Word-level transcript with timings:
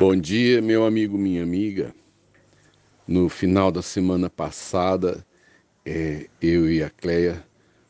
Bom 0.00 0.16
dia, 0.16 0.62
meu 0.62 0.86
amigo, 0.86 1.18
minha 1.18 1.42
amiga. 1.42 1.94
No 3.06 3.28
final 3.28 3.70
da 3.70 3.82
semana 3.82 4.30
passada, 4.30 5.22
é, 5.84 6.26
eu 6.40 6.72
e 6.72 6.82
a 6.82 6.88
Cleia 6.88 7.44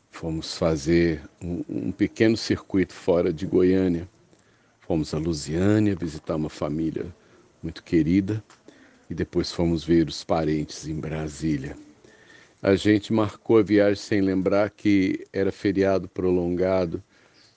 fomos 0.09 0.57
fazer 0.57 1.21
um, 1.41 1.63
um, 1.69 1.89
pequeno 1.89 2.35
circuito 2.35 2.93
fora 2.93 3.31
de 3.31 3.45
Goiânia. 3.45 4.09
Fomos 4.81 5.13
a 5.13 5.17
Lusiânia 5.17 5.95
visitar 5.95 6.35
uma 6.35 6.49
família 6.49 7.05
muito 7.63 7.81
querida 7.81 8.43
e 9.09 9.13
depois 9.13 9.49
fomos 9.49 9.81
ver 9.81 10.09
os 10.09 10.21
parentes 10.21 10.85
em 10.89 10.95
Brasília. 10.95 11.77
A 12.61 12.75
gente 12.75 13.13
marcou 13.13 13.57
a 13.57 13.63
viagem 13.63 14.03
sem 14.03 14.19
lembrar 14.19 14.69
que 14.69 15.25
era 15.31 15.49
feriado 15.49 16.09
prolongado 16.09 17.01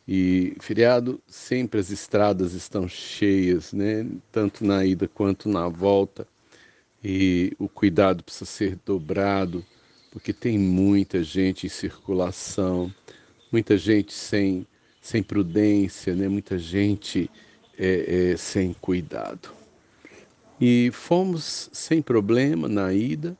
e 0.06 0.54
feriado 0.60 1.20
sempre 1.26 1.80
as 1.80 1.90
estradas 1.90 2.52
estão 2.52 2.86
cheias, 2.86 3.72
né? 3.72 4.06
Tanto 4.30 4.64
na 4.64 4.84
ida 4.84 5.08
quanto 5.08 5.48
na 5.48 5.68
volta. 5.68 6.26
E 7.02 7.52
o 7.58 7.68
cuidado 7.68 8.22
precisa 8.22 8.46
ser 8.46 8.78
dobrado, 8.84 9.64
porque 10.10 10.32
tem 10.32 10.58
muita 10.58 11.22
gente 11.22 11.66
em 11.66 11.70
circulação, 11.70 12.92
muita 13.52 13.76
gente 13.76 14.12
sem, 14.12 14.66
sem 15.00 15.22
prudência, 15.22 16.14
né? 16.14 16.28
muita 16.28 16.58
gente 16.58 17.30
é, 17.78 18.32
é, 18.32 18.36
sem 18.36 18.72
cuidado. 18.74 19.50
E 20.60 20.90
fomos 20.92 21.68
sem 21.72 22.00
problema 22.00 22.68
na 22.68 22.92
ida 22.92 23.36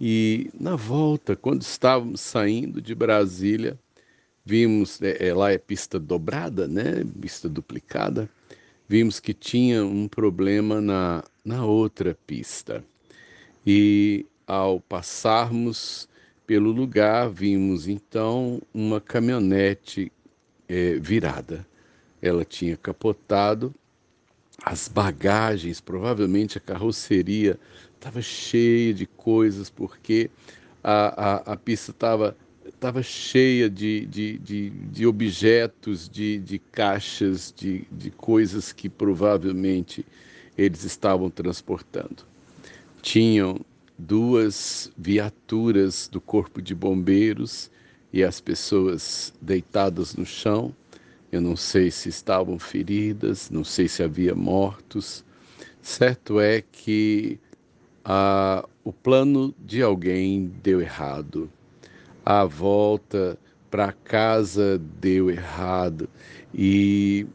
e 0.00 0.50
na 0.58 0.74
volta, 0.74 1.36
quando 1.36 1.62
estávamos 1.62 2.20
saindo 2.20 2.80
de 2.80 2.94
Brasília, 2.94 3.78
vimos, 4.44 5.00
é, 5.02 5.28
é, 5.28 5.34
lá 5.34 5.52
é 5.52 5.58
pista 5.58 5.98
dobrada, 5.98 6.66
né? 6.66 7.04
Pista 7.20 7.48
duplicada. 7.48 8.28
Vimos 8.88 9.20
que 9.20 9.32
tinha 9.32 9.84
um 9.84 10.08
problema 10.08 10.80
na, 10.80 11.24
na 11.44 11.64
outra 11.64 12.16
pista. 12.26 12.84
E 13.66 14.26
ao 14.46 14.80
passarmos 14.80 16.08
pelo 16.46 16.72
lugar, 16.72 17.30
vimos 17.30 17.86
então 17.86 18.60
uma 18.74 19.00
caminhonete 19.00 20.10
é, 20.68 20.94
virada. 20.94 21.64
Ela 22.20 22.44
tinha 22.44 22.76
capotado, 22.76 23.72
as 24.62 24.88
bagagens, 24.88 25.80
provavelmente 25.80 26.58
a 26.58 26.60
carroceria 26.60 27.58
estava 27.94 28.20
cheia 28.20 28.92
de 28.92 29.06
coisas, 29.06 29.70
porque 29.70 30.30
a, 30.82 31.52
a, 31.52 31.52
a 31.52 31.56
pista 31.56 31.92
estava 31.92 32.36
estava 32.80 33.02
cheia 33.02 33.68
de, 33.68 34.06
de, 34.06 34.38
de, 34.38 34.70
de, 34.70 35.06
objetos, 35.06 36.08
de, 36.08 36.38
de 36.38 36.58
caixas, 36.58 37.52
de, 37.54 37.84
de 37.92 38.10
coisas 38.10 38.72
que 38.72 38.88
provavelmente 38.88 40.04
eles 40.56 40.82
estavam 40.82 41.28
transportando. 41.28 42.24
Tinham 43.02 43.60
duas 43.98 44.90
viaturas 44.96 46.08
do 46.08 46.22
Corpo 46.22 46.62
de 46.62 46.74
Bombeiros 46.74 47.70
e 48.10 48.24
as 48.24 48.40
pessoas 48.40 49.34
deitadas 49.42 50.16
no 50.16 50.24
chão. 50.24 50.74
Eu 51.30 51.42
não 51.42 51.56
sei 51.56 51.90
se 51.90 52.08
estavam 52.08 52.58
feridas, 52.58 53.50
não 53.50 53.62
sei 53.62 53.88
se 53.88 54.02
havia 54.02 54.34
mortos. 54.34 55.22
Certo 55.82 56.40
é 56.40 56.62
que 56.62 57.38
ah, 58.02 58.66
o 58.82 58.90
plano 58.90 59.54
de 59.58 59.82
alguém 59.82 60.50
deu 60.62 60.80
errado 60.80 61.50
a 62.24 62.44
volta 62.44 63.38
para 63.70 63.92
casa 63.92 64.80
deu 65.00 65.30
errado 65.30 66.08
e 66.54 67.26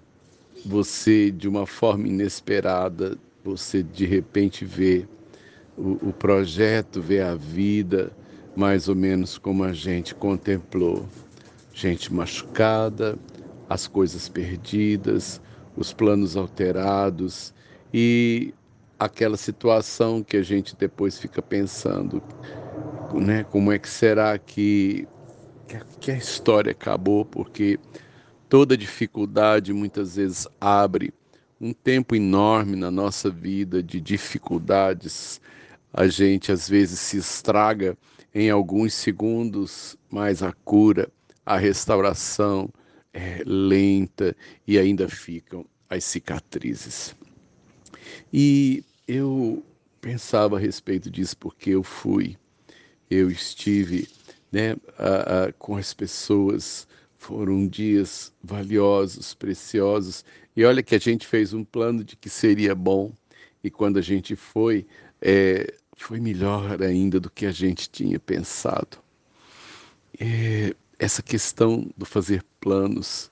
você, 0.66 1.32
de 1.32 1.48
uma 1.48 1.66
forma 1.66 2.08
inesperada, 2.08 3.18
você 3.44 3.84
de 3.84 4.06
repente 4.06 4.66
vê 4.66 5.08
o, 5.78 6.10
o 6.10 6.14
projeto, 6.14 7.02
vê 7.02 7.22
a 7.22 7.36
vida 7.36 8.12
mais 8.56 8.88
ou 8.90 8.96
menos 8.96 9.38
como 9.38 9.64
a 9.64 9.74
gente 9.74 10.16
contemplou. 10.16 11.06
Gente 11.74 12.14
machucada, 12.14 13.18
as 13.70 13.86
coisas 13.86 14.30
perdidas, 14.30 15.42
os 15.76 15.94
planos 15.94 16.38
alterados 16.38 17.54
e 17.94 18.54
aquela 18.98 19.38
situação 19.38 20.24
que 20.24 20.38
a 20.38 20.44
gente 20.44 20.76
depois 20.76 21.20
fica 21.20 21.42
pensando 21.42 22.24
né? 23.20 23.44
Como 23.44 23.72
é 23.72 23.80
que 23.80 23.90
será 23.90 24.38
que, 24.38 25.08
que 26.00 26.12
a 26.12 26.18
história 26.18 26.72
acabou? 26.72 27.26
Porque 27.26 27.80
toda 28.50 28.78
dificuldade 28.78 29.74
muitas 29.74 30.16
vezes 30.16 30.48
abre 30.60 31.14
um 31.60 31.74
tempo 31.74 32.16
enorme 32.16 32.76
na 32.76 32.92
nossa 32.92 33.30
vida 33.30 33.82
de 33.82 34.00
dificuldades. 34.00 35.42
A 35.94 36.08
gente 36.08 36.52
às 36.52 36.68
vezes 36.68 37.00
se 37.00 37.18
estraga 37.18 37.98
em 38.34 38.50
alguns 38.50 38.94
segundos, 38.94 39.98
mas 40.10 40.44
a 40.44 40.52
cura, 40.52 41.10
a 41.46 41.58
restauração 41.58 42.70
é 43.14 43.42
lenta 43.46 44.36
e 44.68 44.78
ainda 44.78 45.08
ficam 45.08 45.66
as 45.90 46.04
cicatrizes. 46.04 47.16
E 48.32 48.84
eu 49.08 49.64
pensava 50.02 50.58
a 50.58 50.60
respeito 50.60 51.10
disso 51.10 51.38
porque 51.38 51.72
eu 51.72 51.82
fui 51.82 52.38
eu 53.16 53.30
estive 53.30 54.08
né, 54.52 54.76
a, 54.98 55.46
a, 55.46 55.54
com 55.54 55.78
as 55.78 55.94
pessoas. 55.94 56.88
Foram 57.18 57.68
dias 57.68 58.32
valiosos, 58.44 59.34
preciosos. 59.34 60.24
E 60.56 60.64
olha 60.64 60.84
que 60.84 60.96
a 60.96 61.00
gente 61.00 61.26
fez 61.26 61.54
um 61.54 61.64
plano 61.64 62.04
de 62.04 62.16
que 62.16 62.30
seria 62.30 62.76
bom. 62.76 63.12
E 63.64 63.70
quando 63.70 63.98
a 63.98 64.02
gente 64.02 64.36
foi, 64.36 64.86
é, 65.22 65.74
foi 65.98 66.20
melhor 66.20 66.82
ainda 66.84 67.20
do 67.20 67.30
que 67.30 67.46
a 67.46 67.52
gente 67.52 67.90
tinha 67.90 68.20
pensado. 68.20 68.98
É, 70.20 70.76
essa 71.00 71.24
questão 71.24 71.90
do 71.98 72.06
fazer 72.06 72.44
planos, 72.62 73.32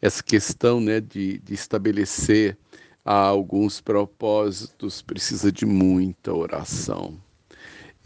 essa 0.00 0.22
questão 0.22 0.80
né, 0.80 1.00
de, 1.00 1.38
de 1.38 1.54
estabelecer 1.54 2.56
alguns 3.04 3.80
propósitos, 3.80 5.02
precisa 5.02 5.52
de 5.52 5.66
muita 5.66 6.32
oração 6.32 7.20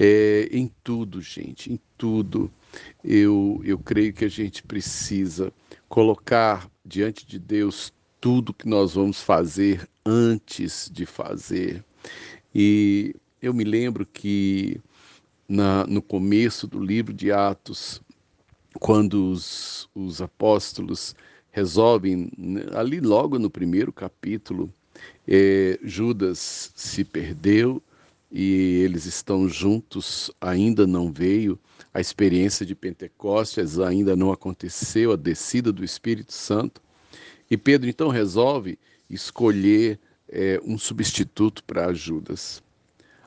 é, 0.03 0.49
em 0.50 0.72
tudo, 0.83 1.21
gente, 1.21 1.71
em 1.71 1.78
tudo. 1.99 2.50
Eu, 3.05 3.61
eu 3.62 3.78
creio 3.78 4.15
que 4.15 4.25
a 4.25 4.31
gente 4.31 4.62
precisa 4.62 5.53
colocar 5.91 6.71
diante 6.83 7.27
de 7.27 7.38
Deus 7.38 7.93
tudo 8.19 8.55
que 8.55 8.66
nós 8.66 8.94
vamos 8.94 9.21
fazer 9.21 9.87
antes 10.05 10.91
de 10.91 11.05
fazer. 11.05 11.84
E 12.55 13.15
eu 13.43 13.53
me 13.53 13.62
lembro 13.62 14.06
que 14.06 14.81
na, 15.47 15.87
no 15.87 16.00
começo 16.00 16.67
do 16.67 16.82
livro 16.82 17.12
de 17.12 17.31
Atos, 17.31 18.00
quando 18.78 19.31
os, 19.31 19.87
os 19.94 20.22
apóstolos 20.22 21.15
resolvem, 21.50 22.31
ali 22.75 23.00
logo 23.00 23.38
no 23.38 23.50
primeiro 23.50 23.93
capítulo, 23.93 24.72
é, 25.28 25.78
Judas 25.82 26.72
se 26.75 27.05
perdeu 27.05 27.82
e 28.31 28.83
eles 28.85 29.07
estão 29.07 29.49
juntos, 29.49 30.31
ainda 30.41 30.87
não 30.87 31.13
veio 31.13 31.59
a 31.93 32.01
experiência 32.01 32.65
de 32.65 32.75
Pentecostes, 32.75 33.79
ainda 33.79 34.15
não 34.15 34.31
aconteceu 34.31 35.13
a 35.13 35.17
descida 35.17 35.73
do 35.73 35.85
Espírito 35.85 36.33
Santo. 36.33 36.81
E 37.51 37.57
Pedro 37.57 37.89
então 37.89 38.09
resolve 38.09 38.79
escolher 39.09 39.99
é, 40.29 40.61
um 40.65 40.79
substituto 40.79 41.65
para 41.65 41.93
Judas. 41.93 42.63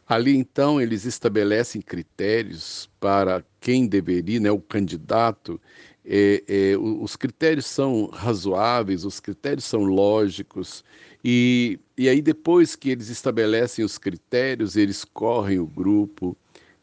Ali 0.08 0.36
então 0.36 0.81
eles 0.81 1.06
estabelecem 1.06 1.81
critérios 1.81 2.90
para 3.00 3.44
quem 3.59 3.88
deveria, 3.88 4.40
né, 4.40 4.52
o 4.52 4.59
candidato. 4.59 5.59
É, 6.06 6.44
é, 6.47 6.78
os 6.78 7.16
critérios 7.16 7.66
são 7.66 8.08
razoáveis, 8.08 9.06
os 9.06 9.20
critérios 9.20 9.66
são 9.66 9.84
lógicos 9.84 10.84
e, 11.24 11.80
e 11.97 12.09
aí, 12.09 12.21
depois 12.21 12.75
que 12.75 12.90
eles 12.90 13.09
estabelecem 13.09 13.85
os 13.85 13.97
critérios, 13.97 14.75
eles 14.75 15.05
correm 15.05 15.59
o 15.59 15.67
grupo 15.67 16.35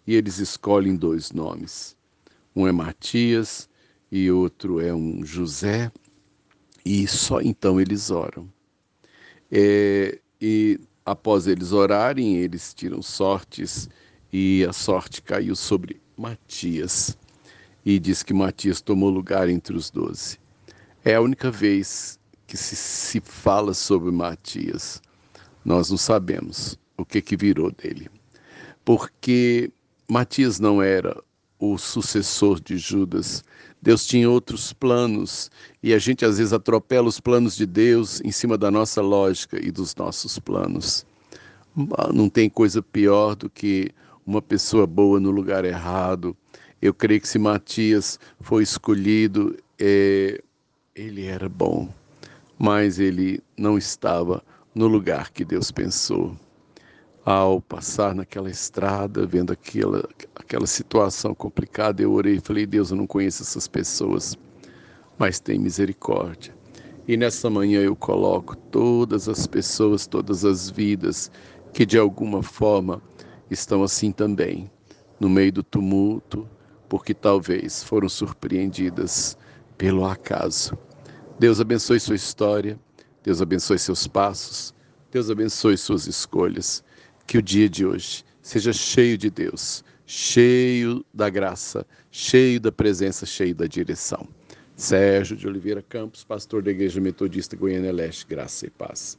e 0.06 0.14
eles 0.14 0.38
escolhem 0.38 0.94
dois 0.94 1.32
nomes. 1.32 1.96
Um 2.54 2.66
é 2.66 2.72
Matias 2.72 3.68
e 4.10 4.30
outro 4.30 4.80
é 4.80 4.94
um 4.94 5.24
José, 5.24 5.90
e 6.84 7.06
só 7.06 7.40
então 7.40 7.80
eles 7.80 8.10
oram. 8.10 8.48
É, 9.50 10.18
e 10.40 10.78
após 11.04 11.46
eles 11.46 11.72
orarem, 11.72 12.36
eles 12.36 12.72
tiram 12.72 13.02
sortes, 13.02 13.88
e 14.32 14.64
a 14.68 14.72
sorte 14.72 15.20
caiu 15.22 15.56
sobre 15.56 16.00
Matias. 16.16 17.16
E 17.84 17.98
diz 17.98 18.22
que 18.22 18.34
Matias 18.34 18.80
tomou 18.80 19.10
lugar 19.10 19.48
entre 19.48 19.76
os 19.76 19.90
doze. 19.90 20.38
É 21.04 21.14
a 21.14 21.20
única 21.20 21.50
vez 21.50 22.19
que 22.50 22.56
se, 22.56 22.75
se 22.75 23.20
fala 23.20 23.73
sobre 23.73 24.11
Matias, 24.11 25.00
nós 25.64 25.88
não 25.88 25.97
sabemos 25.97 26.76
o 26.97 27.05
que, 27.05 27.23
que 27.23 27.37
virou 27.37 27.70
dele. 27.70 28.11
Porque 28.85 29.70
Matias 30.08 30.58
não 30.58 30.82
era 30.82 31.17
o 31.61 31.79
sucessor 31.79 32.58
de 32.58 32.76
Judas. 32.76 33.44
Deus 33.81 34.05
tinha 34.05 34.29
outros 34.29 34.73
planos 34.73 35.49
e 35.81 35.94
a 35.94 35.99
gente 36.00 36.25
às 36.25 36.38
vezes 36.38 36.52
atropela 36.52 37.06
os 37.06 37.20
planos 37.20 37.55
de 37.55 37.64
Deus 37.64 38.20
em 38.23 38.32
cima 38.32 38.58
da 38.58 38.69
nossa 38.69 39.00
lógica 39.00 39.64
e 39.64 39.70
dos 39.70 39.94
nossos 39.94 40.37
planos. 40.41 41.06
Não 42.12 42.29
tem 42.29 42.50
coisa 42.50 42.82
pior 42.82 43.37
do 43.37 43.49
que 43.49 43.93
uma 44.26 44.43
pessoa 44.43 44.88
boa 44.88 45.20
no 45.20 45.31
lugar 45.31 45.64
errado. 45.64 46.37
Eu 46.82 46.93
creio 46.93 47.20
que 47.20 47.29
se 47.29 47.38
Matias 47.38 48.19
foi 48.41 48.64
escolhido, 48.64 49.56
é, 49.79 50.43
ele 50.97 51.26
era 51.26 51.49
bom, 51.49 51.88
mas 52.60 52.98
ele 52.98 53.42
não 53.56 53.78
estava 53.78 54.42
no 54.74 54.86
lugar 54.86 55.30
que 55.30 55.46
Deus 55.46 55.70
pensou. 55.70 56.36
Ao 57.24 57.58
passar 57.58 58.14
naquela 58.14 58.50
estrada, 58.50 59.26
vendo 59.26 59.50
aquela, 59.50 60.06
aquela 60.34 60.66
situação 60.66 61.34
complicada, 61.34 62.02
eu 62.02 62.12
orei 62.12 62.34
e 62.34 62.40
falei: 62.40 62.66
Deus, 62.66 62.90
eu 62.90 62.98
não 62.98 63.06
conheço 63.06 63.42
essas 63.42 63.66
pessoas, 63.66 64.36
mas 65.18 65.40
tem 65.40 65.58
misericórdia. 65.58 66.54
E 67.08 67.16
nessa 67.16 67.48
manhã 67.48 67.80
eu 67.80 67.96
coloco 67.96 68.54
todas 68.54 69.26
as 69.26 69.46
pessoas, 69.46 70.06
todas 70.06 70.44
as 70.44 70.68
vidas 70.68 71.30
que 71.72 71.86
de 71.86 71.96
alguma 71.98 72.42
forma 72.42 73.02
estão 73.50 73.82
assim 73.82 74.12
também, 74.12 74.70
no 75.18 75.30
meio 75.30 75.50
do 75.52 75.62
tumulto, 75.62 76.46
porque 76.90 77.14
talvez 77.14 77.82
foram 77.82 78.08
surpreendidas 78.08 79.36
pelo 79.78 80.04
acaso. 80.04 80.76
Deus 81.40 81.58
abençoe 81.58 81.98
sua 81.98 82.16
história, 82.16 82.78
Deus 83.25 83.40
abençoe 83.40 83.78
seus 83.78 84.06
passos, 84.06 84.75
Deus 85.10 85.31
abençoe 85.31 85.75
suas 85.78 86.06
escolhas. 86.06 86.84
Que 87.26 87.38
o 87.38 87.42
dia 87.42 87.66
de 87.66 87.87
hoje 87.87 88.26
seja 88.42 88.75
cheio 88.75 89.16
de 89.16 89.31
Deus, 89.31 89.82
cheio 90.04 91.02
da 91.14 91.31
graça, 91.31 91.87
cheio 92.10 92.60
da 92.60 92.70
presença, 92.70 93.25
cheio 93.25 93.54
da 93.54 93.66
direção. 93.66 94.28
Sérgio 94.76 95.34
de 95.34 95.48
Oliveira 95.48 95.81
Campos, 95.81 96.25
pastor 96.25 96.62
da 96.62 96.72
Igreja 96.72 97.00
Metodista 97.00 97.56
Goiânia 97.56 97.90
Leste, 97.90 98.26
graça 98.26 98.66
e 98.66 98.70
paz. 98.70 99.19